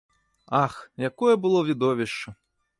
[0.59, 0.73] Ах,
[1.09, 2.29] якое было відовішча!